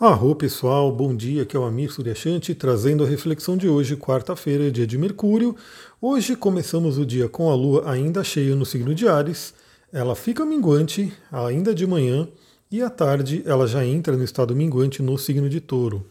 Arro 0.00 0.32
pessoal, 0.36 0.92
bom 0.92 1.12
dia, 1.12 1.42
aqui 1.42 1.56
é 1.56 1.58
o 1.58 1.64
Amir 1.64 1.92
Suryashanti 1.92 2.54
trazendo 2.54 3.02
a 3.02 3.06
reflexão 3.08 3.56
de 3.56 3.68
hoje, 3.68 3.96
quarta-feira, 3.96 4.70
dia 4.70 4.86
de 4.86 4.96
Mercúrio. 4.96 5.56
Hoje 6.00 6.36
começamos 6.36 6.98
o 6.98 7.04
dia 7.04 7.28
com 7.28 7.50
a 7.50 7.54
Lua 7.56 7.90
ainda 7.90 8.22
cheia 8.22 8.54
no 8.54 8.64
signo 8.64 8.94
de 8.94 9.08
Ares, 9.08 9.52
ela 9.92 10.14
fica 10.14 10.46
minguante 10.46 11.12
ainda 11.32 11.74
de 11.74 11.84
manhã 11.84 12.28
e 12.70 12.80
à 12.80 12.88
tarde 12.88 13.42
ela 13.44 13.66
já 13.66 13.84
entra 13.84 14.16
no 14.16 14.22
estado 14.22 14.54
minguante 14.54 15.02
no 15.02 15.18
signo 15.18 15.48
de 15.48 15.60
Touro. 15.60 16.06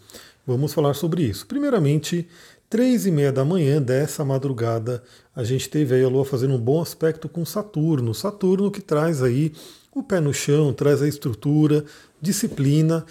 Vamos 0.45 0.73
falar 0.73 0.93
sobre 0.93 1.23
isso. 1.23 1.47
Primeiramente, 1.47 2.27
três 2.69 3.05
e 3.05 3.11
meia 3.11 3.31
da 3.31 3.45
manhã 3.45 3.81
dessa 3.81 4.25
madrugada, 4.25 5.01
a 5.33 5.45
gente 5.45 5.69
teve 5.69 5.95
aí 5.95 6.03
a 6.03 6.09
Lua 6.09 6.25
fazendo 6.25 6.55
um 6.55 6.59
bom 6.59 6.81
aspecto 6.81 7.29
com 7.29 7.45
Saturno. 7.45 8.13
Saturno 8.13 8.69
que 8.69 8.81
traz 8.81 9.23
aí 9.23 9.53
o 9.95 10.03
pé 10.03 10.19
no 10.19 10.33
chão, 10.33 10.73
traz 10.73 11.01
a 11.01 11.07
estrutura, 11.07 11.85
disciplina. 12.21 13.05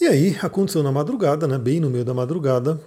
E 0.00 0.06
aí 0.06 0.34
aconteceu 0.40 0.82
na 0.82 0.90
madrugada, 0.90 1.46
né, 1.46 1.58
bem 1.58 1.78
no 1.78 1.90
meio 1.90 2.06
da 2.06 2.14
madrugada. 2.14 2.80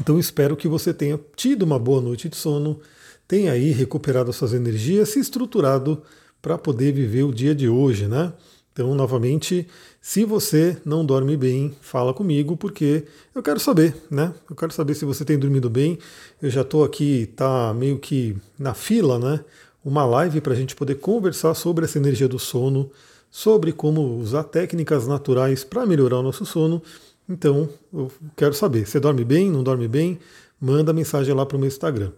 Então 0.00 0.16
espero 0.16 0.56
que 0.56 0.68
você 0.68 0.94
tenha 0.94 1.18
tido 1.34 1.64
uma 1.64 1.76
boa 1.76 2.00
noite 2.00 2.28
de 2.28 2.36
sono, 2.36 2.78
tenha 3.26 3.50
aí 3.50 3.72
recuperado 3.72 4.32
suas 4.32 4.54
energias, 4.54 5.08
se 5.08 5.18
estruturado 5.18 6.00
para 6.40 6.56
poder 6.56 6.92
viver 6.92 7.24
o 7.24 7.34
dia 7.34 7.52
de 7.52 7.68
hoje, 7.68 8.06
né? 8.06 8.32
Então, 8.72 8.94
novamente, 8.94 9.66
se 10.00 10.24
você 10.24 10.76
não 10.84 11.04
dorme 11.04 11.36
bem, 11.36 11.74
fala 11.80 12.14
comigo, 12.14 12.56
porque 12.56 13.04
eu 13.34 13.42
quero 13.42 13.58
saber, 13.58 13.96
né? 14.08 14.32
Eu 14.48 14.54
quero 14.54 14.72
saber 14.72 14.94
se 14.94 15.04
você 15.04 15.24
tem 15.24 15.36
dormido 15.36 15.68
bem. 15.68 15.98
Eu 16.40 16.48
já 16.48 16.60
estou 16.60 16.84
aqui, 16.84 17.28
tá 17.34 17.74
meio 17.74 17.98
que 17.98 18.36
na 18.56 18.72
fila, 18.72 19.18
né? 19.18 19.40
Uma 19.84 20.06
live 20.06 20.40
para 20.40 20.52
a 20.52 20.56
gente 20.56 20.76
poder 20.76 20.94
conversar 20.94 21.54
sobre 21.54 21.84
essa 21.84 21.98
energia 21.98 22.28
do 22.28 22.38
sono, 22.38 22.88
sobre 23.30 23.72
como 23.72 24.18
usar 24.18 24.44
técnicas 24.44 25.06
naturais 25.06 25.62
para 25.62 25.86
melhorar 25.86 26.18
o 26.18 26.22
nosso 26.22 26.44
sono. 26.44 26.82
Então, 27.28 27.68
eu 27.92 28.10
quero 28.36 28.52
saber, 28.54 28.86
você 28.86 28.98
dorme 28.98 29.24
bem, 29.24 29.50
não 29.50 29.62
dorme 29.62 29.86
bem? 29.86 30.18
Manda 30.60 30.92
mensagem 30.92 31.32
lá 31.32 31.46
para 31.46 31.56
o 31.56 31.60
meu 31.60 31.68
Instagram. 31.68 32.10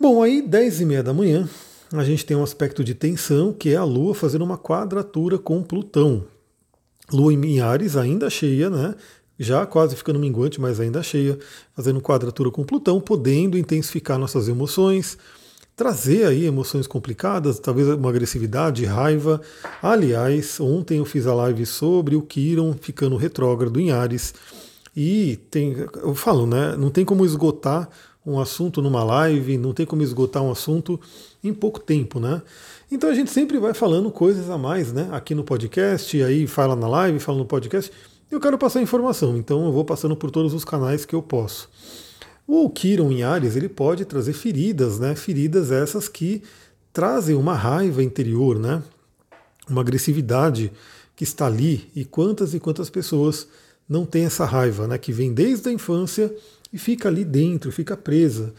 Bom, 0.00 0.22
aí 0.22 0.40
10 0.40 0.80
e 0.80 0.84
meia 0.86 1.02
da 1.02 1.12
manhã, 1.12 1.48
a 1.92 2.02
gente 2.02 2.24
tem 2.24 2.36
um 2.36 2.42
aspecto 2.42 2.82
de 2.82 2.94
tensão, 2.94 3.52
que 3.52 3.70
é 3.70 3.76
a 3.76 3.84
Lua 3.84 4.14
fazendo 4.14 4.42
uma 4.42 4.58
quadratura 4.58 5.38
com 5.38 5.62
Plutão. 5.62 6.24
Lua 7.12 7.32
em 7.32 7.60
Ares 7.60 7.96
ainda 7.96 8.30
cheia, 8.30 8.70
né? 8.70 8.94
Já 9.38 9.66
quase 9.66 9.94
ficando 9.94 10.18
minguante, 10.18 10.60
mas 10.60 10.80
ainda 10.80 11.02
cheia, 11.02 11.38
fazendo 11.74 12.00
quadratura 12.00 12.50
com 12.50 12.64
Plutão, 12.64 13.00
podendo 13.00 13.58
intensificar 13.58 14.18
nossas 14.18 14.48
emoções, 14.48 15.18
trazer 15.76 16.26
aí 16.26 16.44
emoções 16.44 16.86
complicadas, 16.86 17.58
talvez 17.58 17.88
uma 17.88 18.08
agressividade, 18.08 18.84
raiva. 18.84 19.40
Aliás, 19.82 20.60
ontem 20.60 20.98
eu 20.98 21.04
fiz 21.04 21.26
a 21.26 21.34
live 21.34 21.66
sobre 21.66 22.14
o 22.14 22.22
Quiron 22.22 22.74
ficando 22.80 23.16
retrógrado 23.16 23.80
em 23.80 23.90
Ares. 23.90 24.34
E 24.96 25.36
tem, 25.50 25.74
eu 26.02 26.14
falo, 26.14 26.46
né? 26.46 26.76
Não 26.76 26.90
tem 26.90 27.04
como 27.04 27.24
esgotar 27.24 27.88
um 28.24 28.40
assunto 28.40 28.80
numa 28.80 29.04
live, 29.04 29.58
não 29.58 29.72
tem 29.72 29.84
como 29.84 30.02
esgotar 30.02 30.42
um 30.42 30.50
assunto 30.50 30.98
em 31.42 31.52
pouco 31.52 31.80
tempo, 31.80 32.18
né? 32.18 32.40
Então 32.90 33.10
a 33.10 33.14
gente 33.14 33.30
sempre 33.30 33.58
vai 33.58 33.74
falando 33.74 34.10
coisas 34.10 34.48
a 34.48 34.56
mais, 34.56 34.92
né? 34.92 35.08
Aqui 35.12 35.34
no 35.34 35.44
podcast, 35.44 36.22
aí 36.22 36.46
fala 36.46 36.76
na 36.76 36.86
live, 36.86 37.18
fala 37.18 37.38
no 37.38 37.44
podcast. 37.44 37.90
Eu 38.30 38.40
quero 38.40 38.56
passar 38.56 38.80
informação, 38.80 39.36
então 39.36 39.66
eu 39.66 39.72
vou 39.72 39.84
passando 39.84 40.16
por 40.16 40.30
todos 40.30 40.54
os 40.54 40.64
canais 40.64 41.04
que 41.04 41.14
eu 41.14 41.22
posso. 41.22 41.68
O 42.46 42.68
Kiron 42.68 43.10
em 43.10 43.22
Ares, 43.22 43.56
ele 43.56 43.68
pode 43.68 44.04
trazer 44.04 44.34
feridas, 44.34 44.98
né? 44.98 45.14
Feridas 45.14 45.72
essas 45.72 46.08
que 46.08 46.42
trazem 46.92 47.34
uma 47.34 47.54
raiva 47.54 48.02
interior, 48.02 48.58
né? 48.58 48.82
Uma 49.68 49.80
agressividade 49.80 50.70
que 51.16 51.24
está 51.24 51.46
ali 51.46 51.90
e 51.94 52.04
quantas 52.04 52.52
e 52.52 52.60
quantas 52.60 52.90
pessoas 52.90 53.48
não 53.88 54.04
têm 54.04 54.26
essa 54.26 54.44
raiva, 54.44 54.86
né? 54.86 54.98
Que 54.98 55.12
vem 55.12 55.32
desde 55.32 55.68
a 55.70 55.72
infância 55.72 56.34
e 56.72 56.78
fica 56.78 57.08
ali 57.08 57.24
dentro, 57.24 57.72
fica 57.72 57.96
presa. 57.96 58.52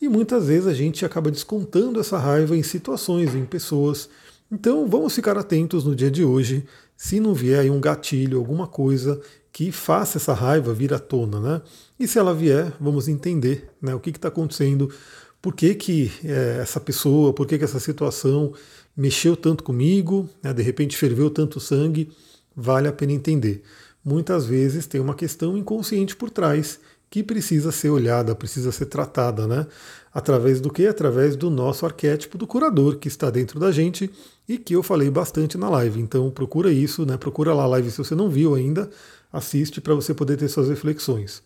E 0.00 0.08
muitas 0.08 0.46
vezes 0.46 0.66
a 0.66 0.74
gente 0.74 1.04
acaba 1.04 1.30
descontando 1.30 2.00
essa 2.00 2.18
raiva 2.18 2.56
em 2.56 2.62
situações, 2.62 3.34
em 3.34 3.44
pessoas. 3.44 4.08
Então 4.50 4.86
vamos 4.86 5.14
ficar 5.14 5.36
atentos 5.36 5.84
no 5.84 5.94
dia 5.94 6.10
de 6.10 6.24
hoje, 6.24 6.64
se 6.96 7.20
não 7.20 7.34
vier 7.34 7.60
aí 7.60 7.70
um 7.70 7.80
gatilho, 7.80 8.38
alguma 8.38 8.66
coisa 8.66 9.20
que 9.56 9.72
faça 9.72 10.18
essa 10.18 10.34
raiva 10.34 10.74
vir 10.74 10.92
à 10.92 10.98
tona, 10.98 11.40
né? 11.40 11.62
E 11.98 12.06
se 12.06 12.18
ela 12.18 12.34
vier, 12.34 12.74
vamos 12.78 13.08
entender 13.08 13.70
né, 13.80 13.94
o 13.94 13.98
que 13.98 14.10
está 14.10 14.28
acontecendo, 14.28 14.92
por 15.40 15.54
que, 15.54 15.74
que 15.74 16.12
é, 16.22 16.58
essa 16.60 16.78
pessoa, 16.78 17.32
por 17.32 17.46
que, 17.46 17.56
que 17.56 17.64
essa 17.64 17.80
situação 17.80 18.52
mexeu 18.94 19.34
tanto 19.34 19.64
comigo, 19.64 20.28
né, 20.42 20.52
de 20.52 20.62
repente 20.62 20.94
ferveu 20.94 21.30
tanto 21.30 21.58
sangue, 21.58 22.12
vale 22.54 22.86
a 22.86 22.92
pena 22.92 23.14
entender. 23.14 23.62
Muitas 24.04 24.44
vezes 24.44 24.86
tem 24.86 25.00
uma 25.00 25.14
questão 25.14 25.56
inconsciente 25.56 26.14
por 26.14 26.28
trás 26.28 26.78
que 27.08 27.22
precisa 27.22 27.70
ser 27.70 27.90
olhada, 27.90 28.34
precisa 28.34 28.72
ser 28.72 28.86
tratada, 28.86 29.46
né? 29.46 29.66
Através 30.12 30.60
do 30.60 30.70
que? 30.70 30.86
Através 30.86 31.36
do 31.36 31.50
nosso 31.50 31.86
arquétipo 31.86 32.38
do 32.38 32.46
curador 32.46 32.96
que 32.96 33.08
está 33.08 33.30
dentro 33.30 33.60
da 33.60 33.70
gente 33.70 34.10
e 34.48 34.58
que 34.58 34.74
eu 34.74 34.82
falei 34.82 35.10
bastante 35.10 35.58
na 35.58 35.68
live. 35.68 36.00
Então 36.00 36.30
procura 36.30 36.72
isso, 36.72 37.04
né? 37.04 37.16
Procura 37.16 37.54
lá 37.54 37.64
a 37.64 37.68
live 37.68 37.90
se 37.90 37.98
você 37.98 38.14
não 38.14 38.28
viu 38.28 38.54
ainda, 38.54 38.90
assiste 39.32 39.80
para 39.80 39.94
você 39.94 40.14
poder 40.14 40.36
ter 40.36 40.48
suas 40.48 40.68
reflexões. 40.68 41.42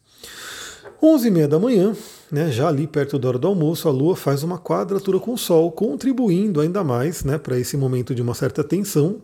11h30 1.02 1.46
da 1.46 1.58
manhã, 1.58 1.96
né, 2.30 2.52
já 2.52 2.68
ali 2.68 2.86
perto 2.86 3.18
da 3.18 3.28
hora 3.28 3.38
do 3.38 3.48
almoço, 3.48 3.88
a 3.88 3.90
Lua 3.90 4.14
faz 4.14 4.42
uma 4.42 4.58
quadratura 4.58 5.18
com 5.18 5.32
o 5.32 5.38
Sol, 5.38 5.72
contribuindo 5.72 6.60
ainda 6.60 6.84
mais 6.84 7.24
né, 7.24 7.38
para 7.38 7.58
esse 7.58 7.74
momento 7.74 8.14
de 8.14 8.20
uma 8.20 8.34
certa 8.34 8.62
tensão 8.62 9.22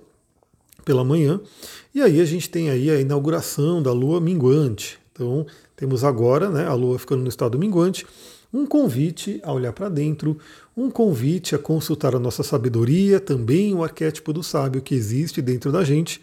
pela 0.87 1.05
manhã. 1.05 1.39
E 1.95 2.01
aí 2.01 2.19
a 2.19 2.25
gente 2.25 2.49
tem 2.49 2.71
aí 2.71 2.91
a 2.91 2.99
inauguração 2.99 3.83
da 3.83 3.93
Lua 3.93 4.21
minguante. 4.23 4.99
Então 5.17 5.47
temos 5.75 6.05
agora 6.05 6.51
né, 6.51 6.67
a 6.67 6.75
Lua 6.75 6.99
ficando 6.99 7.23
no 7.23 7.29
estado 7.29 7.59
minguante, 7.59 8.07
um 8.53 8.67
convite 8.67 9.41
a 9.43 9.53
olhar 9.53 9.73
para 9.73 9.89
dentro, 9.89 10.39
um 10.77 10.91
convite 10.91 11.55
a 11.55 11.59
consultar 11.59 12.15
a 12.15 12.19
nossa 12.19 12.43
sabedoria, 12.43 13.19
também 13.19 13.75
o 13.75 13.83
arquétipo 13.83 14.33
do 14.33 14.43
sábio 14.43 14.83
que 14.83 14.95
existe 14.95 15.43
dentro 15.43 15.73
da 15.73 15.83
gente 15.83 16.21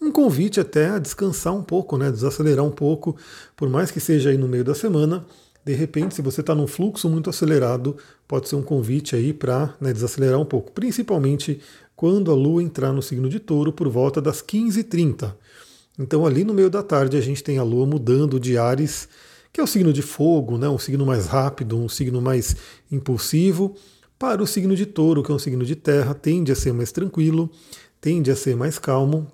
um 0.00 0.12
convite 0.12 0.60
até 0.60 0.90
a 0.90 0.98
descansar 0.98 1.52
um 1.52 1.62
pouco, 1.62 1.98
né, 1.98 2.10
desacelerar 2.10 2.64
um 2.64 2.70
pouco, 2.70 3.16
por 3.56 3.68
mais 3.68 3.90
que 3.90 3.98
seja 3.98 4.30
aí 4.30 4.38
no 4.38 4.46
meio 4.46 4.62
da 4.62 4.72
semana. 4.72 5.26
De 5.64 5.74
repente, 5.74 6.14
se 6.14 6.22
você 6.22 6.40
está 6.40 6.54
num 6.54 6.68
fluxo 6.68 7.10
muito 7.10 7.28
acelerado, 7.28 7.96
pode 8.26 8.48
ser 8.48 8.54
um 8.54 8.62
convite 8.62 9.16
aí 9.16 9.32
para 9.32 9.74
né, 9.80 9.92
desacelerar 9.92 10.40
um 10.40 10.44
pouco, 10.44 10.70
principalmente 10.70 11.60
quando 11.96 12.30
a 12.30 12.34
Lua 12.34 12.62
entrar 12.62 12.92
no 12.92 13.02
signo 13.02 13.28
de 13.28 13.40
Touro 13.40 13.72
por 13.72 13.88
volta 13.88 14.22
das 14.22 14.40
15h30. 14.40 15.34
Então, 15.98 16.24
ali 16.24 16.44
no 16.44 16.54
meio 16.54 16.70
da 16.70 16.82
tarde, 16.82 17.16
a 17.16 17.20
gente 17.20 17.42
tem 17.42 17.58
a 17.58 17.62
Lua 17.62 17.84
mudando 17.84 18.38
de 18.38 18.56
Ares, 18.56 19.08
que 19.52 19.60
é 19.60 19.64
o 19.64 19.66
signo 19.66 19.92
de 19.92 20.02
fogo, 20.02 20.56
né, 20.56 20.68
um 20.68 20.78
signo 20.78 21.04
mais 21.04 21.26
rápido, 21.26 21.76
um 21.76 21.88
signo 21.88 22.22
mais 22.22 22.54
impulsivo, 22.90 23.74
para 24.18 24.42
o 24.42 24.46
signo 24.46 24.76
de 24.76 24.86
Touro, 24.86 25.22
que 25.22 25.30
é 25.30 25.34
um 25.34 25.38
signo 25.38 25.64
de 25.64 25.74
terra, 25.74 26.14
tende 26.14 26.52
a 26.52 26.54
ser 26.54 26.72
mais 26.72 26.92
tranquilo, 26.92 27.50
tende 28.00 28.30
a 28.30 28.36
ser 28.36 28.56
mais 28.56 28.78
calmo, 28.78 29.26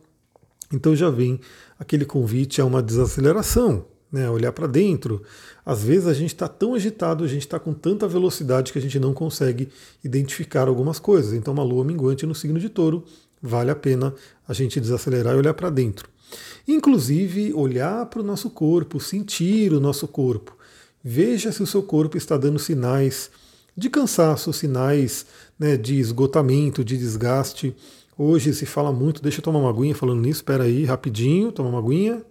então 0.73 0.95
já 0.95 1.11
vem 1.11 1.41
aquele 1.79 2.05
convite 2.05 2.61
a 2.61 2.65
uma 2.65 2.83
desaceleração, 2.83 3.85
né, 4.11 4.31
olhar 4.31 4.53
para 4.53 4.67
dentro. 4.67 5.23
Às 5.65 5.83
vezes 5.83 6.07
a 6.07 6.15
gente 6.15 6.35
está 6.35 6.49
tão 6.49 6.75
agitado, 6.75 7.25
a 7.25 7.29
gente 7.29 7.43
está 7.43 7.59
com 7.59 7.73
tanta 7.73 8.07
velocidade 8.07 8.73
que 8.73 8.79
a 8.79 8.83
gente 8.83 8.99
não 8.99 9.13
consegue 9.13 9.69
identificar 10.03 10.69
algumas 10.69 10.99
coisas. 10.99 11.33
Então, 11.33 11.53
uma 11.53 11.63
lua 11.63 11.85
minguante 11.85 12.25
no 12.25 12.35
signo 12.35 12.61
de 12.61 12.69
touro 12.69 13.05
vale 13.43 13.71
a 13.71 13.77
pena 13.77 14.15
a 14.47 14.53
gente 14.53 14.81
desacelerar 14.81 15.35
e 15.35 15.39
olhar 15.39 15.55
para 15.55 15.69
dentro. 15.69 16.14
Inclusive, 16.67 17.53
olhar 17.53 18.07
para 18.07 18.21
o 18.21 18.25
nosso 18.25 18.51
corpo, 18.51 19.01
sentir 19.01 19.73
o 19.73 19.81
nosso 19.81 20.09
corpo. 20.09 20.57
Veja 21.03 21.53
se 21.53 21.63
o 21.63 21.67
seu 21.67 21.83
corpo 21.83 22.17
está 22.17 22.37
dando 22.37 22.59
sinais 22.59 23.31
de 23.77 23.91
cansaço, 23.91 24.53
sinais 24.53 25.27
né, 25.59 25.77
de 25.77 25.99
esgotamento, 25.99 26.85
de 26.85 26.97
desgaste. 26.97 27.75
Hoje 28.17 28.55
se 28.55 28.65
fala 28.65 28.93
muito, 28.93 29.23
deixa 29.23 29.41
eu 29.41 29.43
tomar 29.43 29.59
uma 29.59 29.71
aguinha 29.71 29.95
falando 29.95 30.21
nisso, 30.21 30.39
espera 30.39 30.65
aí, 30.65 30.85
rapidinho, 30.85 31.51
tomar 31.53 31.71
uma 31.71 31.81
aguinha. 31.81 32.23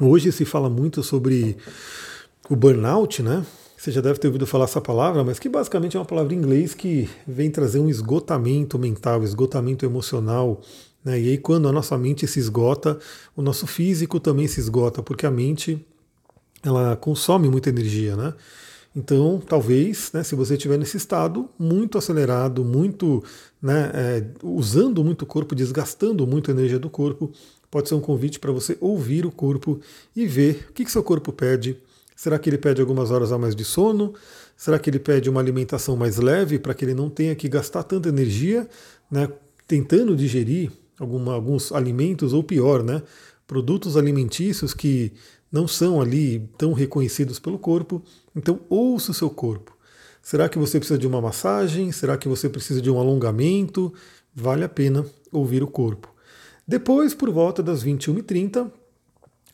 Hoje 0.00 0.30
se 0.32 0.44
fala 0.44 0.68
muito 0.68 1.02
sobre 1.02 1.56
o 2.48 2.56
burnout, 2.56 3.22
né? 3.22 3.44
Você 3.76 3.92
já 3.92 4.00
deve 4.00 4.18
ter 4.18 4.26
ouvido 4.26 4.46
falar 4.46 4.64
essa 4.64 4.80
palavra, 4.80 5.22
mas 5.22 5.38
que 5.38 5.48
basicamente 5.48 5.96
é 5.96 6.00
uma 6.00 6.06
palavra 6.06 6.34
em 6.34 6.36
inglês 6.36 6.74
que 6.74 7.08
vem 7.26 7.48
trazer 7.48 7.78
um 7.78 7.88
esgotamento 7.88 8.76
mental, 8.76 9.22
esgotamento 9.22 9.86
emocional. 9.86 10.60
Né? 11.08 11.18
E 11.18 11.28
aí, 11.30 11.38
quando 11.38 11.66
a 11.66 11.72
nossa 11.72 11.96
mente 11.96 12.26
se 12.26 12.38
esgota, 12.38 12.98
o 13.34 13.40
nosso 13.40 13.66
físico 13.66 14.20
também 14.20 14.46
se 14.46 14.60
esgota, 14.60 15.02
porque 15.02 15.24
a 15.24 15.30
mente 15.30 15.82
ela 16.62 16.96
consome 16.96 17.48
muita 17.48 17.70
energia, 17.70 18.14
né? 18.14 18.34
Então, 18.94 19.40
talvez, 19.40 20.10
né, 20.12 20.22
se 20.22 20.34
você 20.34 20.54
estiver 20.54 20.76
nesse 20.76 20.98
estado 20.98 21.48
muito 21.58 21.96
acelerado, 21.96 22.62
muito 22.62 23.24
né, 23.62 23.90
é, 23.94 24.24
usando 24.42 25.02
muito 25.02 25.22
o 25.22 25.26
corpo, 25.26 25.54
desgastando 25.54 26.26
muito 26.26 26.50
a 26.50 26.54
energia 26.54 26.78
do 26.78 26.90
corpo, 26.90 27.30
pode 27.70 27.88
ser 27.88 27.94
um 27.94 28.00
convite 28.00 28.38
para 28.38 28.52
você 28.52 28.76
ouvir 28.80 29.24
o 29.24 29.30
corpo 29.30 29.80
e 30.14 30.26
ver 30.26 30.66
o 30.68 30.72
que, 30.74 30.84
que 30.84 30.92
seu 30.92 31.02
corpo 31.02 31.32
pede. 31.32 31.78
Será 32.16 32.38
que 32.38 32.50
ele 32.50 32.58
pede 32.58 32.80
algumas 32.82 33.10
horas 33.10 33.30
a 33.32 33.38
mais 33.38 33.54
de 33.54 33.64
sono? 33.64 34.12
Será 34.56 34.78
que 34.78 34.90
ele 34.90 34.98
pede 34.98 35.30
uma 35.30 35.40
alimentação 35.40 35.96
mais 35.96 36.16
leve 36.16 36.58
para 36.58 36.74
que 36.74 36.84
ele 36.84 36.94
não 36.94 37.08
tenha 37.08 37.34
que 37.34 37.48
gastar 37.48 37.84
tanta 37.84 38.08
energia 38.08 38.68
né, 39.10 39.28
tentando 39.66 40.16
digerir 40.16 40.72
alguma, 40.98 41.34
alguns 41.34 41.72
alimentos, 41.72 42.32
ou 42.32 42.42
pior, 42.42 42.82
né, 42.82 43.02
produtos 43.46 43.96
alimentícios 43.96 44.74
que 44.74 45.12
não 45.50 45.66
são 45.66 46.00
ali 46.00 46.48
tão 46.58 46.72
reconhecidos 46.72 47.38
pelo 47.38 47.58
corpo. 47.58 48.02
Então, 48.36 48.60
ouça 48.68 49.10
o 49.10 49.14
seu 49.14 49.30
corpo. 49.30 49.76
Será 50.22 50.48
que 50.48 50.58
você 50.58 50.78
precisa 50.78 50.98
de 50.98 51.06
uma 51.06 51.20
massagem? 51.20 51.90
Será 51.90 52.18
que 52.18 52.28
você 52.28 52.48
precisa 52.48 52.82
de 52.82 52.90
um 52.90 52.98
alongamento? 52.98 53.92
Vale 54.34 54.64
a 54.64 54.68
pena 54.68 55.06
ouvir 55.32 55.62
o 55.62 55.66
corpo. 55.66 56.12
Depois, 56.66 57.14
por 57.14 57.30
volta 57.30 57.62
das 57.62 57.82
21h30, 57.82 58.70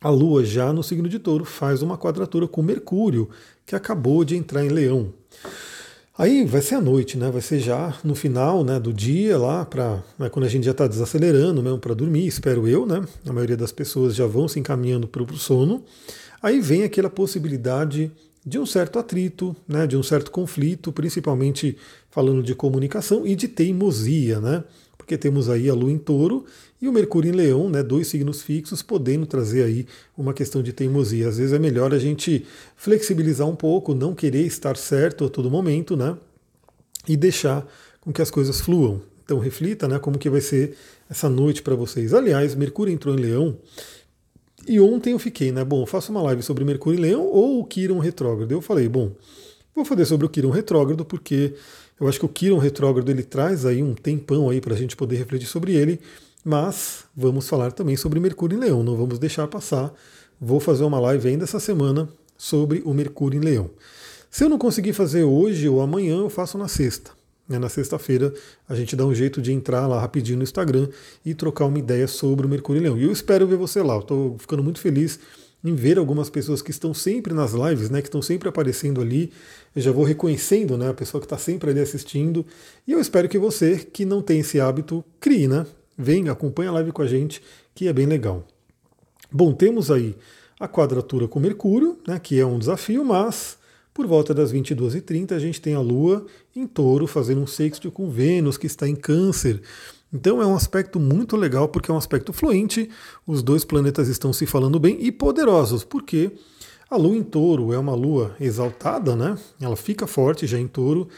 a 0.01 0.11
Lua, 0.11 0.45
já 0.45 0.73
no 0.73 0.83
signo 0.83 1.09
de 1.09 1.19
touro, 1.19 1.45
faz 1.45 1.81
uma 1.81 1.97
quadratura 1.97 2.49
com 2.49 2.61
Mercúrio, 2.61 3.31
que 3.65 3.77
acabou 3.77 4.25
de 4.25 4.37
entrar 4.37 4.65
em 4.65 4.69
Leão. 4.69 5.13
Aí 6.17 6.45
vai 6.45 6.63
ser 6.63 6.77
a 6.77 6.81
noite, 6.81 7.19
né? 7.19 7.29
Vai 7.29 7.43
ser 7.43 7.59
já 7.59 7.99
no 8.05 8.15
final 8.15 8.63
né, 8.63 8.79
do 8.79 8.93
dia 8.93 9.37
lá, 9.37 9.65
para 9.65 10.01
né, 10.17 10.29
quando 10.29 10.45
a 10.45 10.49
gente 10.49 10.65
já 10.65 10.71
está 10.71 10.87
desacelerando 10.87 11.61
mesmo 11.61 11.81
para 11.81 11.93
dormir, 11.93 12.25
espero 12.25 12.69
eu, 12.69 12.87
né? 12.87 13.05
A 13.27 13.33
maioria 13.33 13.57
das 13.57 13.73
pessoas 13.73 14.15
já 14.15 14.25
vão 14.25 14.47
se 14.47 14.61
encaminhando 14.61 15.09
para 15.09 15.23
o 15.25 15.37
sono. 15.37 15.83
Aí 16.41 16.61
vem 16.61 16.85
aquela 16.85 17.11
possibilidade 17.11 18.13
de 18.47 18.61
um 18.61 18.67
certo 18.67 18.99
atrito, 19.01 19.57
né, 19.67 19.89
de 19.89 19.97
um 19.97 20.03
certo 20.05 20.31
conflito, 20.31 20.93
principalmente 20.93 21.77
falando 22.11 22.45
de 22.45 22.55
comunicação 22.55 23.27
e 23.27 23.35
de 23.35 23.49
teimosia, 23.49 24.39
né? 24.39 24.63
Porque 25.05 25.19
temos 25.19 25.51
aí 25.51 25.69
a 25.69 25.75
Lua 25.75 25.93
em 25.93 25.99
Touro 25.99 26.47
e 26.81 26.89
o 26.89 26.93
Mercúrio 26.93 27.29
em 27.29 27.37
Leão, 27.37 27.69
né, 27.69 27.83
dois 27.83 28.07
signos 28.07 28.41
fixos, 28.41 28.81
podendo 28.81 29.27
trazer 29.27 29.63
aí 29.63 29.87
uma 30.17 30.33
questão 30.33 30.63
de 30.63 30.73
teimosia. 30.73 31.29
Às 31.29 31.37
vezes 31.37 31.53
é 31.53 31.59
melhor 31.59 31.93
a 31.93 31.99
gente 31.99 32.47
flexibilizar 32.75 33.47
um 33.47 33.55
pouco, 33.55 33.95
não 33.95 34.15
querer 34.15 34.47
estar 34.47 34.79
certo 34.79 35.27
a 35.27 35.29
todo 35.29 35.51
momento, 35.51 35.95
né? 35.95 36.17
E 37.07 37.19
deixar 37.19 37.71
com 38.01 38.15
que 38.15 38.23
as 38.23 38.31
coisas 38.31 38.63
fluam. 38.63 39.03
Então 39.27 39.39
reflita, 39.39 39.87
né, 39.87 39.99
como 39.99 40.19
que 40.19 40.31
vai 40.31 40.41
ser 40.41 40.75
essa 41.11 41.29
noite 41.29 41.61
para 41.61 41.75
vocês. 41.75 42.15
Aliás, 42.15 42.55
Mercúrio 42.55 42.95
entrou 42.95 43.15
em 43.15 43.21
Leão 43.21 43.59
e 44.67 44.81
ontem 44.81 45.13
eu 45.13 45.19
fiquei, 45.19 45.53
né? 45.53 45.63
Bom, 45.67 45.85
faço 45.85 46.11
uma 46.13 46.23
live 46.23 46.43
sobre 46.43 46.65
Mercúrio 46.65 46.99
em 46.99 47.03
Leão 47.03 47.27
ou 47.27 47.61
o 47.61 47.65
Quiron 47.67 47.99
retrógrado. 47.99 48.53
Eu 48.53 48.63
falei, 48.63 48.89
bom, 48.89 49.13
vou 49.77 49.85
fazer 49.85 50.07
sobre 50.07 50.25
o 50.25 50.31
Quiron 50.31 50.49
retrógrado 50.49 51.05
porque 51.05 51.53
eu 52.01 52.09
acho 52.09 52.19
que 52.19 52.25
o 52.25 52.29
Quiron 52.29 52.59
retrógrado 52.59 53.09
ele 53.09 53.23
traz 53.23 53.65
aí 53.65 53.83
um 53.83 53.95
tempão 53.95 54.51
aí 54.51 54.61
para 54.61 54.75
a 54.75 54.77
gente 54.77 54.97
poder 54.97 55.17
refletir 55.17 55.47
sobre 55.47 55.75
ele. 55.75 56.01
Mas 56.45 57.05
vamos 57.17 57.49
falar 57.49 57.73
também 57.73 57.97
sobre 57.97 58.21
Mercúrio 58.21 58.57
em 58.57 58.61
Leão, 58.61 58.83
não 58.83 58.97
vamos 58.97 59.19
deixar 59.19 59.47
passar. 59.49 59.93
Vou 60.39 60.61
fazer 60.61 60.85
uma 60.85 61.01
live 61.01 61.29
ainda 61.29 61.45
essa 61.45 61.59
semana 61.59 62.09
sobre 62.37 62.83
o 62.85 62.93
Mercúrio 62.93 63.41
em 63.41 63.45
Leão. 63.45 63.71
Se 64.31 64.45
eu 64.45 64.49
não 64.49 64.59
conseguir 64.59 64.93
fazer 64.93 65.23
hoje 65.23 65.69
ou 65.69 65.81
amanhã, 65.81 66.17
eu 66.17 66.29
faço 66.29 66.59
na 66.59 66.69
sexta. 66.69 67.13
Né, 67.49 67.59
na 67.59 67.69
sexta-feira 67.69 68.33
a 68.69 68.75
gente 68.75 68.97
dá 68.97 69.05
um 69.05 69.15
jeito 69.15 69.41
de 69.41 69.53
entrar 69.53 69.87
lá 69.87 70.01
rapidinho 70.01 70.39
no 70.39 70.43
Instagram 70.43 70.89
e 71.25 71.35
trocar 71.35 71.67
uma 71.67 71.79
ideia 71.79 72.09
sobre 72.09 72.47
o 72.47 72.49
Mercúrio 72.49 72.81
em 72.81 72.83
Leão. 72.83 72.99
E 72.99 73.05
eu 73.05 73.13
espero 73.13 73.47
ver 73.47 73.57
você 73.57 73.83
lá. 73.83 73.99
Estou 73.99 74.37
ficando 74.39 74.63
muito 74.63 74.81
feliz 74.81 75.19
em 75.65 75.75
ver 75.75 75.99
algumas 75.99 76.29
pessoas 76.29 76.61
que 76.61 76.71
estão 76.71 76.93
sempre 76.93 77.33
nas 77.33 77.53
lives, 77.53 77.89
né, 77.89 78.03
que 78.03 78.09
estão 78.09 78.21
sempre 78.21 78.49
aparecendo 78.49 79.01
ali. 79.01 79.33
Eu 79.75 79.81
já 79.81 79.91
vou 79.91 80.05
reconhecendo 80.05 80.77
né, 80.77 80.91
a 80.91 80.95
pessoa 80.95 81.21
que 81.21 81.27
está 81.27 81.39
sempre 81.39 81.71
ali 81.71 81.81
assistindo. 81.81 82.45
E 82.87 82.93
eu 82.93 83.01
espero 83.01 83.29
que 83.29 83.39
você, 83.39 83.79
que 83.79 84.05
não 84.05 84.21
tem 84.21 84.41
esse 84.41 84.61
hábito, 84.61 85.03
crie, 85.19 85.49
né? 85.49 85.67
Vem, 85.97 86.29
acompanha 86.29 86.69
a 86.69 86.73
live 86.75 86.93
com 86.93 87.01
a 87.01 87.07
gente, 87.07 87.41
que 87.75 87.89
é 87.89 87.93
bem 87.93 88.05
legal. 88.05 88.47
Bom, 89.33 89.55
temos 89.55 89.91
aí 89.91 90.15
a 90.61 90.69
quadratura 90.69 91.27
com 91.27 91.41
Mercúrio, 91.41 91.99
né, 92.07 92.19
que 92.19 92.39
é 92.39 92.45
um 92.45 92.59
desafio, 92.59 93.03
mas 93.03 93.57
por 93.95 94.07
volta 94.07 94.35
das 94.35 94.53
22h30 94.53 95.33
a 95.33 95.39
gente 95.39 95.61
tem 95.61 95.75
a 95.75 95.81
Lua 95.81 96.27
em 96.55 96.67
touro 96.67 97.07
fazendo 97.07 97.41
um 97.41 97.47
sexto 97.47 97.91
com 97.91 98.11
Vênus, 98.11 98.59
que 98.59 98.67
está 98.67 98.87
em 98.89 98.97
câncer. 98.97 99.63
Então 100.15 100.41
é 100.41 100.47
um 100.47 100.55
aspecto 100.55 101.01
muito 101.01 101.37
legal, 101.37 101.69
porque 101.69 101.91
é 101.91 101.95
um 101.95 101.99
aspecto 101.99 102.33
fluente, 102.33 102.89
os 103.27 103.43
dois 103.43 103.65
planetas 103.65 104.07
estão 104.07 104.33
se 104.33 104.47
falando 104.47 104.79
bem 104.79 104.97
e 105.01 105.11
poderosos, 105.11 105.83
porque 105.83 106.31
a 106.89 106.97
Lua 106.97 107.17
em 107.17 107.23
touro 107.25 107.73
é 107.73 107.79
uma 107.79 107.97
Lua 107.97 108.37
exaltada, 108.39 109.17
né? 109.17 109.37
Ela 109.61 109.75
fica 109.75 110.07
forte 110.07 110.47
já 110.47 110.57
em 110.57 110.69
touro. 110.69 111.09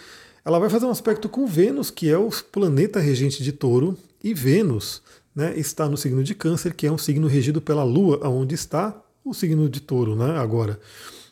Ela 0.43 0.59
vai 0.59 0.71
fazer 0.71 0.87
um 0.87 0.91
aspecto 0.91 1.29
com 1.29 1.47
Vênus, 1.47 1.91
que 1.91 2.09
é 2.09 2.17
o 2.17 2.31
planeta 2.51 2.99
regente 2.99 3.43
de 3.43 3.53
touro, 3.53 3.99
e 4.25 4.33
Vênus 4.33 5.03
né, 5.35 5.53
está 5.59 5.87
no 5.87 5.99
signo 5.99 6.25
de 6.25 6.35
Câncer, 6.35 6.75
que 6.75 6.87
é 6.87 6.91
um 6.91 6.97
signo 6.97 7.27
regido 7.27 7.61
pela 7.61 7.85
Lua, 7.85 8.27
onde 8.27 8.55
está 8.55 8.99
o 9.23 9.35
signo 9.35 9.69
de 9.69 9.81
Touro 9.81 10.17
né, 10.17 10.39
agora. 10.39 10.81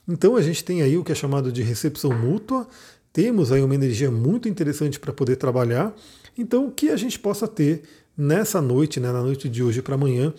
Então 0.06 0.36
a 0.36 0.42
gente 0.42 0.62
tem 0.62 0.82
aí 0.82 0.98
o 0.98 1.02
que 1.02 1.12
é 1.12 1.14
chamado 1.14 1.50
de 1.50 1.62
recepção 1.62 2.12
mútua, 2.12 2.68
temos 3.14 3.50
aí 3.50 3.62
uma 3.62 3.74
energia 3.74 4.10
muito 4.10 4.48
interessante 4.48 5.00
para 5.00 5.12
poder 5.12 5.36
trabalhar. 5.36 5.94
Então, 6.36 6.70
que 6.70 6.90
a 6.90 6.96
gente 6.96 7.18
possa 7.18 7.46
ter 7.46 7.82
nessa 8.16 8.60
noite, 8.60 9.00
né, 9.00 9.12
na 9.12 9.22
noite 9.22 9.48
de 9.48 9.62
hoje 9.62 9.82
para 9.82 9.94
amanhã, 9.94 10.32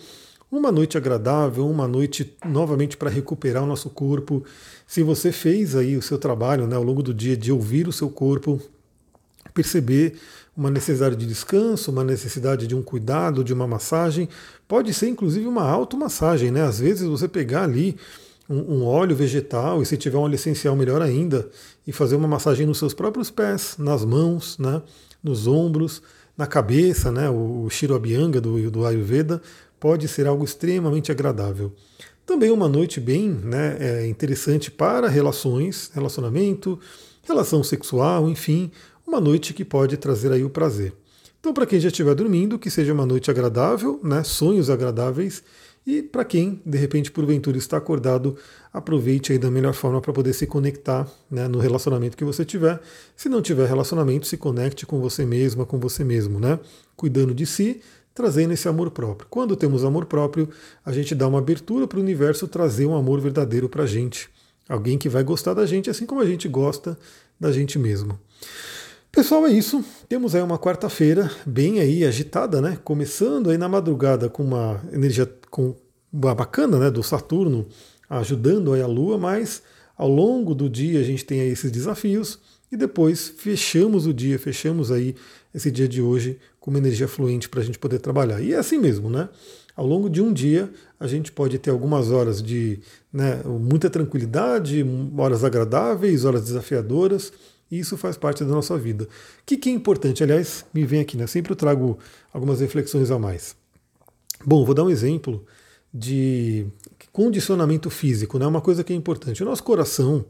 uma 0.50 0.70
noite 0.70 0.96
agradável, 0.96 1.68
uma 1.68 1.88
noite 1.88 2.34
novamente 2.44 2.96
para 2.96 3.10
recuperar 3.10 3.62
o 3.62 3.66
nosso 3.66 3.90
corpo. 3.90 4.44
Se 4.86 5.02
você 5.02 5.32
fez 5.32 5.74
aí 5.74 5.96
o 5.96 6.02
seu 6.02 6.18
trabalho 6.18 6.66
né, 6.66 6.76
ao 6.76 6.82
longo 6.82 7.02
do 7.02 7.12
dia 7.12 7.36
de 7.36 7.50
ouvir 7.50 7.88
o 7.88 7.92
seu 7.92 8.08
corpo, 8.08 8.60
perceber 9.52 10.16
uma 10.56 10.70
necessidade 10.70 11.16
de 11.16 11.26
descanso, 11.26 11.90
uma 11.90 12.04
necessidade 12.04 12.66
de 12.66 12.74
um 12.74 12.82
cuidado, 12.82 13.44
de 13.44 13.52
uma 13.52 13.66
massagem, 13.66 14.28
pode 14.66 14.94
ser 14.94 15.08
inclusive 15.08 15.46
uma 15.46 15.68
automassagem, 15.68 16.50
né? 16.50 16.62
Às 16.62 16.78
vezes 16.78 17.06
você 17.06 17.28
pegar 17.28 17.64
ali 17.64 17.96
um, 18.48 18.76
um, 18.76 18.84
óleo 18.84 19.14
vegetal, 19.14 19.82
e 19.82 19.86
se 19.86 19.96
tiver 19.96 20.16
um 20.16 20.22
óleo 20.22 20.36
essencial, 20.36 20.74
melhor 20.74 21.02
ainda, 21.02 21.48
e 21.86 21.92
fazer 21.92 22.16
uma 22.16 22.28
massagem 22.28 22.66
nos 22.66 22.78
seus 22.78 22.94
próprios 22.94 23.30
pés, 23.30 23.76
nas 23.78 24.04
mãos, 24.04 24.56
né, 24.58 24.80
nos 25.22 25.46
ombros, 25.46 26.02
na 26.36 26.46
cabeça, 26.46 27.10
né, 27.10 27.30
o, 27.30 27.68
Shiroabhyanga 27.70 28.40
do, 28.40 28.70
do 28.70 28.84
Ayurveda, 28.84 29.40
pode 29.80 30.06
ser 30.08 30.26
algo 30.26 30.44
extremamente 30.44 31.10
agradável. 31.10 31.72
Também 32.24 32.50
uma 32.50 32.68
noite 32.68 33.00
bem 33.00 33.30
né, 33.30 33.76
é 33.78 34.06
interessante 34.06 34.70
para 34.70 35.08
relações, 35.08 35.90
relacionamento, 35.94 36.78
relação 37.22 37.62
sexual, 37.62 38.28
enfim, 38.28 38.70
uma 39.06 39.20
noite 39.20 39.54
que 39.54 39.64
pode 39.64 39.96
trazer 39.96 40.32
aí 40.32 40.44
o 40.44 40.50
prazer. 40.50 40.92
Então, 41.38 41.54
para 41.54 41.66
quem 41.66 41.78
já 41.78 41.88
estiver 41.88 42.14
dormindo, 42.14 42.58
que 42.58 42.68
seja 42.68 42.92
uma 42.92 43.06
noite 43.06 43.30
agradável, 43.30 44.00
né, 44.02 44.24
sonhos 44.24 44.68
agradáveis 44.68 45.42
e 45.86 46.02
para 46.02 46.24
quem, 46.24 46.60
de 46.66 46.76
repente, 46.76 47.12
porventura 47.12 47.56
está 47.56 47.76
acordado, 47.76 48.36
aproveite 48.72 49.30
aí 49.30 49.38
da 49.38 49.48
melhor 49.48 49.72
forma 49.72 50.00
para 50.00 50.12
poder 50.12 50.32
se 50.32 50.44
conectar 50.44 51.08
né, 51.30 51.46
no 51.46 51.60
relacionamento 51.60 52.16
que 52.16 52.24
você 52.24 52.44
tiver. 52.44 52.80
Se 53.14 53.28
não 53.28 53.40
tiver 53.40 53.68
relacionamento, 53.68 54.26
se 54.26 54.36
conecte 54.36 54.84
com 54.84 55.00
você 55.00 55.24
mesma, 55.24 55.64
com 55.64 55.78
você 55.78 56.02
mesmo, 56.02 56.40
né? 56.40 56.58
Cuidando 56.96 57.32
de 57.32 57.46
si, 57.46 57.80
trazendo 58.12 58.52
esse 58.52 58.66
amor 58.68 58.90
próprio. 58.90 59.28
Quando 59.30 59.54
temos 59.54 59.84
amor 59.84 60.06
próprio, 60.06 60.48
a 60.84 60.90
gente 60.92 61.14
dá 61.14 61.28
uma 61.28 61.38
abertura 61.38 61.86
para 61.86 62.00
o 62.00 62.02
universo 62.02 62.48
trazer 62.48 62.86
um 62.86 62.96
amor 62.96 63.20
verdadeiro 63.20 63.68
para 63.68 63.84
a 63.84 63.86
gente. 63.86 64.28
Alguém 64.68 64.98
que 64.98 65.08
vai 65.08 65.22
gostar 65.22 65.54
da 65.54 65.64
gente, 65.66 65.88
assim 65.88 66.04
como 66.04 66.20
a 66.20 66.26
gente 66.26 66.48
gosta 66.48 66.98
da 67.38 67.52
gente 67.52 67.78
mesmo. 67.78 68.18
Pessoal, 69.12 69.46
é 69.46 69.50
isso. 69.50 69.82
Temos 70.08 70.34
aí 70.34 70.42
uma 70.42 70.58
quarta-feira 70.58 71.30
bem 71.46 71.80
aí 71.80 72.04
agitada, 72.04 72.60
né? 72.60 72.76
Começando 72.84 73.48
aí 73.48 73.56
na 73.56 73.68
madrugada 73.68 74.28
com 74.28 74.42
uma 74.42 74.78
energia 74.92 75.26
com 75.50 75.74
bacana, 76.34 76.78
né, 76.78 76.90
do 76.90 77.02
Saturno 77.02 77.66
ajudando 78.08 78.72
aí 78.72 78.80
a 78.80 78.86
Lua, 78.86 79.18
mas 79.18 79.62
ao 79.96 80.08
longo 80.08 80.54
do 80.54 80.68
dia 80.68 81.00
a 81.00 81.02
gente 81.02 81.24
tem 81.24 81.40
aí 81.40 81.48
esses 81.48 81.70
desafios 81.70 82.38
e 82.70 82.76
depois 82.76 83.28
fechamos 83.28 84.06
o 84.06 84.14
dia, 84.14 84.38
fechamos 84.38 84.90
aí 84.90 85.14
esse 85.54 85.70
dia 85.70 85.88
de 85.88 86.02
hoje 86.02 86.38
com 86.60 86.70
uma 86.70 86.78
energia 86.78 87.08
fluente 87.08 87.48
para 87.48 87.60
a 87.60 87.64
gente 87.64 87.78
poder 87.78 87.98
trabalhar. 87.98 88.40
E 88.40 88.52
é 88.52 88.56
assim 88.56 88.78
mesmo, 88.78 89.08
né? 89.08 89.28
Ao 89.74 89.86
longo 89.86 90.08
de 90.08 90.20
um 90.20 90.32
dia 90.32 90.70
a 90.98 91.06
gente 91.06 91.30
pode 91.30 91.58
ter 91.58 91.70
algumas 91.70 92.10
horas 92.10 92.42
de 92.42 92.80
né, 93.12 93.42
muita 93.44 93.90
tranquilidade, 93.90 94.84
horas 95.16 95.44
agradáveis, 95.44 96.24
horas 96.24 96.44
desafiadoras 96.44 97.32
e 97.70 97.78
isso 97.78 97.96
faz 97.96 98.16
parte 98.16 98.44
da 98.44 98.50
nossa 98.50 98.76
vida. 98.76 99.04
O 99.04 99.08
que, 99.44 99.56
que 99.56 99.68
é 99.68 99.72
importante? 99.72 100.22
Aliás, 100.22 100.64
me 100.72 100.84
vem 100.84 101.00
aqui, 101.00 101.16
né? 101.16 101.26
Sempre 101.26 101.52
eu 101.52 101.56
trago 101.56 101.98
algumas 102.32 102.60
reflexões 102.60 103.10
a 103.10 103.18
mais. 103.18 103.56
Bom, 104.44 104.64
vou 104.64 104.74
dar 104.74 104.84
um 104.84 104.90
exemplo 104.90 105.44
de 105.98 106.66
condicionamento 107.12 107.88
físico, 107.88 108.38
né? 108.38 108.46
Uma 108.46 108.60
coisa 108.60 108.84
que 108.84 108.92
é 108.92 108.96
importante. 108.96 109.42
O 109.42 109.46
nosso 109.46 109.62
coração, 109.62 110.24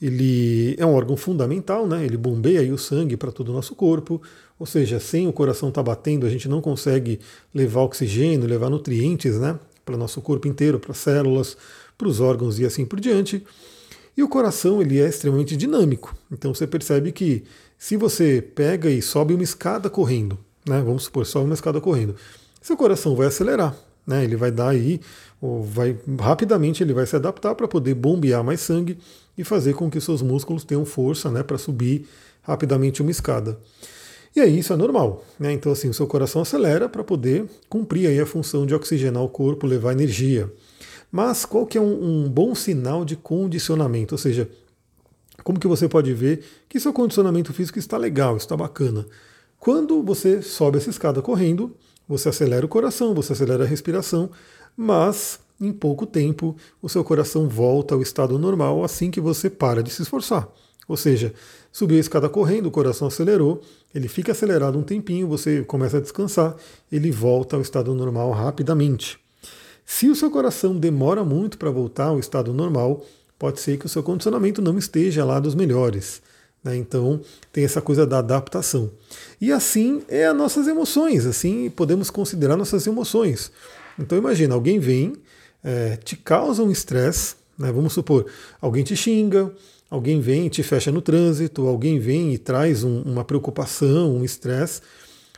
ele 0.00 0.74
é 0.78 0.86
um 0.86 0.94
órgão 0.94 1.16
fundamental, 1.16 1.86
né? 1.86 2.04
Ele 2.04 2.16
bombeia 2.16 2.72
o 2.72 2.78
sangue 2.78 3.16
para 3.16 3.30
todo 3.30 3.50
o 3.50 3.52
nosso 3.52 3.74
corpo. 3.74 4.20
Ou 4.58 4.64
seja, 4.64 4.98
sem 4.98 5.28
o 5.28 5.32
coração 5.32 5.68
estar 5.68 5.82
tá 5.82 5.90
batendo, 5.90 6.24
a 6.24 6.30
gente 6.30 6.48
não 6.48 6.60
consegue 6.62 7.20
levar 7.54 7.82
oxigênio, 7.82 8.48
levar 8.48 8.70
nutrientes, 8.70 9.38
né? 9.38 9.58
Para 9.84 9.94
o 9.94 9.98
nosso 9.98 10.22
corpo 10.22 10.48
inteiro, 10.48 10.80
para 10.80 10.92
as 10.92 10.98
células, 10.98 11.56
para 11.98 12.08
os 12.08 12.20
órgãos 12.20 12.58
e 12.58 12.64
assim 12.64 12.86
por 12.86 12.98
diante. 12.98 13.44
E 14.16 14.22
o 14.22 14.28
coração 14.28 14.80
ele 14.80 15.00
é 15.00 15.08
extremamente 15.08 15.56
dinâmico. 15.56 16.16
Então 16.30 16.54
você 16.54 16.66
percebe 16.66 17.12
que 17.12 17.44
se 17.76 17.96
você 17.96 18.40
pega 18.40 18.88
e 18.88 19.02
sobe 19.02 19.34
uma 19.34 19.42
escada 19.42 19.90
correndo, 19.90 20.38
né, 20.66 20.80
vamos 20.80 21.04
supor, 21.04 21.26
sobe 21.26 21.46
uma 21.46 21.54
escada 21.54 21.80
correndo, 21.80 22.14
seu 22.60 22.76
coração 22.76 23.16
vai 23.16 23.26
acelerar, 23.26 23.76
né, 24.06 24.24
ele 24.24 24.36
vai 24.36 24.50
dar 24.50 24.68
aí, 24.68 25.00
vai 25.64 25.96
rapidamente 26.20 26.82
ele 26.82 26.92
vai 26.92 27.06
se 27.06 27.16
adaptar 27.16 27.54
para 27.54 27.68
poder 27.68 27.94
bombear 27.94 28.42
mais 28.42 28.60
sangue 28.60 28.98
e 29.36 29.44
fazer 29.44 29.74
com 29.74 29.90
que 29.90 30.00
seus 30.00 30.22
músculos 30.22 30.64
tenham 30.64 30.84
força 30.84 31.30
né, 31.30 31.42
para 31.42 31.58
subir 31.58 32.06
rapidamente 32.42 33.00
uma 33.00 33.10
escada. 33.10 33.58
E 34.34 34.40
aí 34.40 34.58
isso 34.58 34.72
é 34.72 34.76
normal, 34.76 35.24
né? 35.38 35.52
Então 35.52 35.70
assim, 35.70 35.88
o 35.88 35.94
seu 35.94 36.06
coração 36.06 36.40
acelera 36.40 36.88
para 36.88 37.04
poder 37.04 37.44
cumprir 37.68 38.08
aí 38.08 38.18
a 38.18 38.26
função 38.26 38.64
de 38.64 38.74
oxigenar 38.74 39.22
o 39.22 39.28
corpo, 39.28 39.66
levar 39.66 39.92
energia. 39.92 40.50
Mas 41.10 41.44
qual 41.44 41.66
que 41.66 41.76
é 41.76 41.80
um, 41.80 42.24
um 42.24 42.30
bom 42.30 42.54
sinal 42.54 43.04
de 43.04 43.14
condicionamento? 43.14 44.14
Ou 44.14 44.18
seja, 44.18 44.48
como 45.44 45.60
que 45.60 45.66
você 45.66 45.86
pode 45.86 46.12
ver 46.14 46.42
que 46.68 46.80
seu 46.80 46.92
condicionamento 46.92 47.52
físico 47.52 47.78
está 47.78 47.98
legal, 47.98 48.36
está 48.38 48.56
bacana? 48.56 49.06
Quando 49.58 50.02
você 50.02 50.40
sobe 50.40 50.78
essa 50.78 50.90
escada 50.90 51.20
correndo, 51.20 51.76
você 52.08 52.28
acelera 52.28 52.64
o 52.64 52.68
coração, 52.68 53.14
você 53.14 53.32
acelera 53.32 53.64
a 53.64 53.66
respiração, 53.66 54.30
mas 54.76 55.40
em 55.60 55.72
pouco 55.72 56.06
tempo 56.06 56.56
o 56.80 56.88
seu 56.88 57.04
coração 57.04 57.48
volta 57.48 57.94
ao 57.94 58.02
estado 58.02 58.38
normal 58.38 58.84
assim 58.84 59.10
que 59.10 59.20
você 59.20 59.48
para 59.48 59.82
de 59.82 59.90
se 59.90 60.02
esforçar. 60.02 60.48
Ou 60.88 60.96
seja, 60.96 61.32
subiu 61.70 61.96
a 61.96 62.00
escada 62.00 62.28
correndo, 62.28 62.66
o 62.66 62.70
coração 62.70 63.08
acelerou, 63.08 63.62
ele 63.94 64.08
fica 64.08 64.32
acelerado 64.32 64.78
um 64.78 64.82
tempinho, 64.82 65.28
você 65.28 65.62
começa 65.62 65.98
a 65.98 66.00
descansar, 66.00 66.56
ele 66.90 67.10
volta 67.10 67.56
ao 67.56 67.62
estado 67.62 67.94
normal 67.94 68.30
rapidamente. 68.32 69.18
Se 69.84 70.08
o 70.08 70.16
seu 70.16 70.30
coração 70.30 70.76
demora 70.76 71.24
muito 71.24 71.58
para 71.58 71.70
voltar 71.70 72.06
ao 72.06 72.18
estado 72.18 72.52
normal, 72.52 73.04
pode 73.38 73.60
ser 73.60 73.78
que 73.78 73.86
o 73.86 73.88
seu 73.88 74.02
condicionamento 74.02 74.62
não 74.62 74.78
esteja 74.78 75.24
lá 75.24 75.38
dos 75.38 75.54
melhores. 75.54 76.22
Né? 76.62 76.76
Então 76.76 77.20
tem 77.52 77.64
essa 77.64 77.80
coisa 77.80 78.06
da 78.06 78.18
adaptação. 78.18 78.90
E 79.40 79.52
assim 79.52 80.02
é 80.08 80.26
as 80.26 80.36
nossas 80.36 80.68
emoções, 80.68 81.26
assim 81.26 81.70
podemos 81.70 82.10
considerar 82.10 82.56
nossas 82.56 82.86
emoções. 82.86 83.50
Então 83.98 84.16
imagina, 84.16 84.54
alguém 84.54 84.78
vem, 84.78 85.14
é, 85.62 85.96
te 85.96 86.16
causa 86.16 86.62
um 86.62 86.70
estresse, 86.70 87.36
né? 87.58 87.70
vamos 87.70 87.92
supor, 87.92 88.26
alguém 88.60 88.82
te 88.82 88.96
xinga, 88.96 89.52
alguém 89.90 90.20
vem 90.20 90.46
e 90.46 90.50
te 90.50 90.62
fecha 90.62 90.90
no 90.90 91.02
trânsito, 91.02 91.66
alguém 91.66 91.98
vem 91.98 92.32
e 92.32 92.38
traz 92.38 92.84
um, 92.84 93.02
uma 93.02 93.24
preocupação, 93.24 94.16
um 94.16 94.24
estresse. 94.24 94.80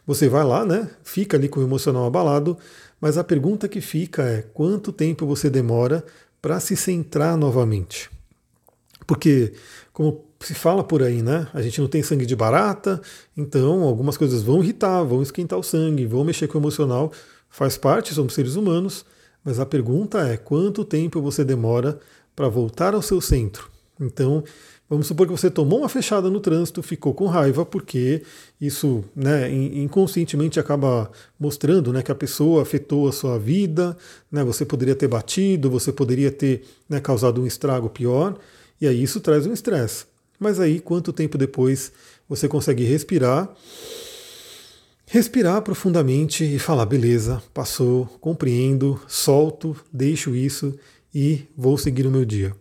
Você 0.07 0.29
vai 0.29 0.45
lá, 0.45 0.67
né? 0.67 0.91
Fica 1.03 1.37
ali 1.37 1.49
com 1.49 1.61
o 1.61 1.63
emocional 1.63 2.05
abalado, 2.05 2.59
mas 3.01 3.17
a 3.17 3.25
pergunta 3.25 3.67
que 3.67 3.81
fica 3.81 4.23
é 4.23 4.43
quanto 4.43 4.93
tempo 4.93 5.27
você 5.27 5.49
demora 5.49 6.05
para 6.43 6.61
se 6.61 6.77
centrar 6.77 7.39
novamente? 7.39 8.11
Porque, 9.07 9.55
como 9.93 10.25
se 10.47 10.55
fala 10.55 10.85
por 10.85 11.03
aí, 11.03 11.23
né? 11.23 11.49
A 11.53 11.63
gente 11.63 11.81
não 11.81 11.89
tem 11.89 12.03
sangue 12.03 12.27
de 12.27 12.37
barata, 12.37 13.01
então 13.37 13.83
algumas 13.83 14.17
coisas 14.17 14.43
vão 14.43 14.63
irritar, 14.63 15.03
vão 15.03 15.23
esquentar 15.23 15.59
o 15.59 15.63
sangue, 15.63 16.07
vão 16.07 16.25
mexer 16.25 16.47
com 16.47 16.59
o 16.59 16.61
emocional, 16.61 17.13
faz 17.49 17.77
parte, 17.77 18.15
somos 18.15 18.35
seres 18.35 18.57
humanos, 18.57 19.05
mas 19.45 19.61
a 19.61 19.67
pergunta 19.67 20.21
é 20.29 20.37
quanto 20.37 20.85
tempo 20.85 21.21
você 21.21 21.45
demora 21.45 21.99
para 22.35 22.49
voltar 22.49 22.95
ao 22.95 23.03
seu 23.03 23.21
centro? 23.21 23.71
Então, 24.01 24.43
vamos 24.89 25.07
supor 25.07 25.27
que 25.27 25.33
você 25.33 25.51
tomou 25.51 25.81
uma 25.81 25.89
fechada 25.89 26.29
no 26.29 26.41
trânsito, 26.41 26.83
ficou 26.83 27.15
com 27.15 27.27
raiva, 27.27 27.65
porque 27.65 28.23
isso 28.61 29.05
né, 29.15 29.51
inconscientemente 29.53 30.59
acaba 30.59 31.11
mostrando 31.39 31.93
né, 31.93 32.03
que 32.03 32.11
a 32.11 32.15
pessoa 32.15 32.63
afetou 32.63 33.09
a 33.09 33.13
sua 33.13 33.39
vida, 33.39 33.97
né, 34.33 34.43
você 34.43 34.65
poderia 34.65 34.95
ter 34.95 35.09
batido, 35.09 35.71
você 35.71 35.93
poderia 35.93 36.31
ter 36.31 36.65
né, 36.89 37.01
causado 37.01 37.41
um 37.41 37.47
estrago 37.47 37.89
pior, 37.89 38.37
e 38.81 38.87
aí 38.89 39.03
isso 39.03 39.21
traz 39.21 39.47
um 39.47 39.53
estresse. 39.53 40.07
Mas 40.45 40.61
aí, 40.61 40.79
quanto 40.79 41.11
tempo 41.11 41.39
depois 41.39 41.91
você 42.29 42.47
consegue 42.47 42.85
respirar? 42.85 43.49
Respirar 45.07 45.63
profundamente 45.63 46.45
e 46.45 46.59
falar: 46.59 46.85
beleza, 46.85 47.43
passou, 47.55 48.05
compreendo, 48.21 49.01
solto, 49.09 49.75
deixo 49.91 50.37
isso 50.37 50.79
e 51.15 51.47
vou 51.57 51.79
seguir 51.79 52.07
o 52.07 52.11
meu 52.11 52.27
dia. 52.27 52.55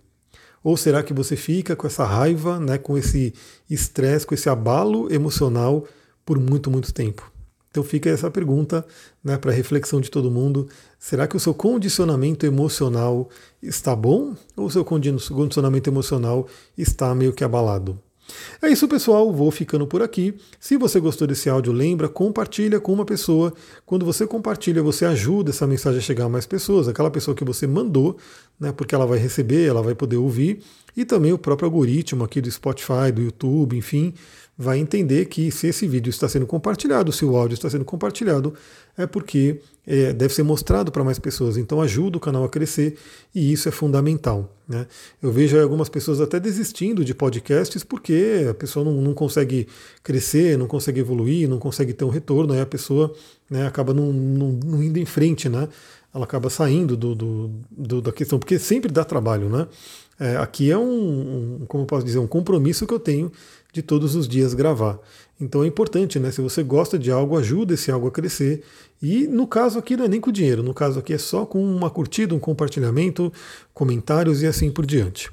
Ou 0.63 0.78
será 0.78 1.04
que 1.04 1.13
você 1.13 1.36
fica 1.36 1.75
com 1.75 1.86
essa 1.86 2.06
raiva, 2.06 2.58
né, 2.58 2.78
com 2.78 2.98
esse 2.98 3.34
estresse, 3.70 4.25
com 4.25 4.34
esse 4.34 4.48
abalo 4.48 5.13
emocional 5.13 5.86
por 6.25 6.40
muito, 6.40 6.72
muito 6.72 6.94
tempo? 6.94 7.33
Então 7.74 7.84
fica 7.84 8.08
essa 8.08 8.30
pergunta 8.30 8.86
né, 9.24 9.36
para 9.36 9.51
reflexão 9.51 10.00
de 10.00 10.12
todo 10.12 10.30
mundo. 10.30 10.70
Será 11.00 11.25
que 11.25 11.36
o 11.36 11.39
seu 11.39 11.56
condicionamento 11.56 12.46
emocional 12.46 13.27
está 13.63 13.96
bom 13.96 14.36
ou 14.56 14.68
o 14.68 14.70
seu 14.70 14.86
condicionamento 14.86 15.89
emocional 15.89 16.48
está 16.77 17.15
meio 17.15 17.34
que 17.34 17.44
abalado? 17.44 18.00
É 18.62 18.70
isso, 18.70 18.88
pessoal. 18.88 19.34
Vou 19.34 19.50
ficando 19.50 19.88
por 19.88 20.03
aqui. 20.03 20.36
Se 20.60 20.77
você 20.77 21.00
gostou 21.00 21.27
desse 21.27 21.50
áudio, 21.50 21.74
lembra, 21.74 22.08
compartilha 22.08 22.80
com 22.80 22.94
uma 22.94 23.06
pessoa. 23.06 23.51
Quando 23.88 24.06
você 24.06 24.27
compartilha, 24.27 24.84
você 24.84 25.03
ajuda 25.06 25.50
essa 25.50 25.65
mensagem 25.65 25.98
a 25.98 26.01
chegar 26.01 26.25
a 26.25 26.30
mais 26.30 26.46
pessoas. 26.46 26.88
Aquela 26.88 27.10
pessoa 27.10 27.34
que 27.34 27.44
você 27.44 27.65
mandou, 27.65 28.18
né? 28.60 28.72
Porque 28.72 28.94
ela 28.94 29.08
vai 29.08 29.18
receber, 29.18 29.68
ela 29.68 29.82
vai 29.82 29.96
poder 29.96 30.18
ouvir. 30.18 30.62
E 30.96 31.06
também 31.06 31.34
o 31.34 31.38
próprio 31.38 31.66
algoritmo 31.66 32.24
aqui 32.24 32.40
do 32.40 32.52
Spotify, 32.52 33.12
do 33.14 33.22
YouTube, 33.22 33.76
enfim, 33.78 34.14
vai 34.58 34.78
entender 34.78 35.26
que 35.26 35.50
se 35.52 35.68
esse 35.68 35.88
vídeo 35.88 36.10
está 36.10 36.30
sendo 36.30 36.46
compartilhado, 36.46 37.12
se 37.12 37.26
o 37.26 37.36
áudio 37.36 37.56
está 37.56 37.70
sendo 37.70 37.84
compartilhado, 37.84 38.54
é 38.96 39.08
porque 39.08 39.60
é, 39.86 40.14
deve 40.14 40.34
ser 40.34 40.44
mostrado 40.44 40.92
para 40.92 41.04
mais 41.04 41.18
pessoas. 41.18 41.58
Então 41.58 41.82
ajuda 41.82 42.18
o 42.18 42.20
canal 42.20 42.44
a 42.44 42.50
crescer 42.50 42.96
e 43.34 43.52
isso 43.52 43.68
é 43.68 43.72
fundamental. 43.72 44.56
Né? 44.68 44.86
Eu 45.22 45.32
vejo 45.32 45.60
algumas 45.60 45.90
pessoas 45.90 46.22
até 46.22 46.40
desistindo 46.40 47.04
de 47.04 47.16
podcasts 47.16 47.84
porque 47.84 48.46
a 48.50 48.54
pessoa 48.54 48.86
não, 48.86 49.02
não 49.02 49.14
consegue 49.14 49.68
crescer, 50.04 50.58
não 50.58 50.68
consegue 50.68 51.00
evoluir, 51.00 51.50
não 51.50 51.58
consegue 51.58 51.92
ter 51.92 52.06
um 52.06 52.10
retorno, 52.10 52.54
aí 52.54 52.62
a 52.62 52.66
pessoa 52.66 53.14
né, 53.50 53.66
acaba 53.66 53.94
não, 53.94 54.14
não, 54.14 54.52
não, 54.52 54.84
indo 54.84 55.00
em 55.00 55.06
frente, 55.06 55.50
né? 55.50 55.68
Ela 56.13 56.25
acaba 56.25 56.50
saindo 56.50 56.96
do, 56.96 57.15
do, 57.15 57.51
do, 57.72 58.01
da 58.01 58.12
questão, 58.12 58.38
porque 58.38 58.60
sempre 58.60 58.91
dá 58.91 59.03
trabalho. 59.03 59.50
Né? 59.50 59.67
É, 60.20 60.38
aqui 60.38 60.70
é 60.70 60.77
um, 60.77 61.62
um, 61.62 61.65
como 61.67 61.86
posso 61.86 62.05
dizer, 62.05 62.20
um 62.20 62.27
compromisso 62.27 62.86
que 62.86 62.93
eu 62.93 63.00
tenho 63.00 63.32
de 63.72 63.82
todos 63.82 64.15
os 64.15 64.27
dias 64.27 64.53
gravar. 64.53 65.00
Então 65.41 65.63
é 65.63 65.67
importante, 65.67 66.20
né? 66.20 66.32
Se 66.32 66.39
você 66.41 66.62
gosta 66.62 66.98
de 66.98 67.12
algo, 67.12 67.36
ajuda 67.38 67.74
esse 67.74 67.91
algo 67.91 68.08
a 68.08 68.12
crescer. 68.12 68.63
E 69.01 69.27
no 69.27 69.48
caso 69.48 69.79
aqui 69.79 69.98
não 69.98 70.05
é 70.05 70.08
nem 70.08 70.22
com 70.22 70.32
dinheiro, 70.32 70.62
no 70.62 70.74
caso 70.74 71.00
aqui 71.00 71.13
é 71.13 71.17
só 71.17 71.46
com 71.46 71.62
uma 71.63 71.89
curtida, 71.89 72.36
um 72.36 72.39
compartilhamento, 72.39 73.34
comentários 73.74 74.43
e 74.43 74.48
assim 74.48 74.72
por 74.72 74.86
diante. 74.86 75.32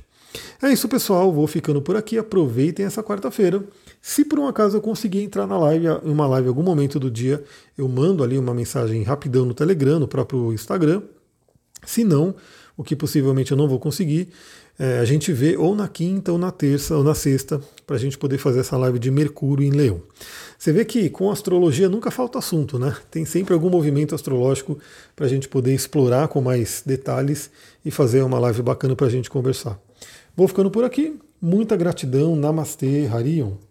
É 0.62 0.72
isso, 0.72 0.88
pessoal. 0.88 1.32
Vou 1.32 1.46
ficando 1.46 1.82
por 1.82 1.96
aqui. 1.96 2.18
Aproveitem 2.18 2.87
essa 2.87 3.02
quarta-feira. 3.02 3.62
Se 4.00 4.25
por 4.25 4.38
um 4.38 4.47
acaso 4.47 4.76
eu 4.76 4.80
conseguir 4.80 5.23
entrar 5.23 5.47
na 5.47 5.59
live, 5.59 5.87
em 6.04 6.11
uma 6.11 6.26
live 6.26 6.47
em 6.47 6.49
algum 6.49 6.62
momento 6.62 6.99
do 6.99 7.11
dia, 7.11 7.42
eu 7.76 7.87
mando 7.87 8.25
ali 8.25 8.38
uma 8.38 8.54
mensagem 8.54 9.02
rapidão 9.02 9.45
no 9.45 9.52
Telegram, 9.52 9.99
no 9.99 10.09
próprio 10.09 10.52
Instagram. 10.52 11.02
Se 11.85 12.02
não, 12.04 12.35
o 12.76 12.85
que 12.85 12.97
possivelmente 12.97 13.52
eu 13.52 13.59
não 13.59 13.69
vou 13.69 13.78
conseguir, 13.78 14.28
é, 14.78 14.99
a 14.99 15.04
gente 15.04 15.30
vê 15.30 15.59
ou 15.59 15.75
na 15.76 15.87
quinta, 15.87 16.33
ou 16.33 16.38
na 16.38 16.50
terça, 16.50 16.97
ou 16.97 17.04
na 17.04 17.14
sexta, 17.14 17.61
para 17.87 17.97
a 17.97 17.99
gente 17.99 18.16
poder 18.16 18.38
fazer 18.38 18.61
essa 18.61 18.78
live 18.78 18.99
de 18.99 19.11
Mercúrio 19.11 19.66
em 19.66 19.71
Leão. 19.71 20.00
Você 20.59 20.73
vê 20.73 20.87
que 20.87 21.11
com 21.11 21.30
astrologia 21.30 21.87
nunca 21.87 22.11
falta 22.11 22.38
assunto, 22.38 22.78
né? 22.78 22.97
Tem 23.11 23.26
sempre 23.26 23.52
algum 23.52 23.69
movimento 23.69 24.14
astrológico 24.14 24.78
para 25.14 25.26
a 25.26 25.28
gente 25.28 25.47
poder 25.47 25.75
explorar 25.75 26.28
com 26.28 26.40
mais 26.40 26.83
detalhes 26.85 27.50
e 27.85 27.90
fazer 27.90 28.23
uma 28.23 28.38
live 28.38 28.62
bacana 28.62 28.97
para 28.97 29.07
a 29.07 29.11
gente 29.11 29.28
conversar. 29.28 29.78
Vou 30.35 30.49
ficando 30.49 30.71
por 30.71 30.85
aqui. 30.85 31.19
Muita 31.40 31.76
gratidão. 31.76 32.35
Namastê, 32.35 33.07
Harion. 33.07 33.69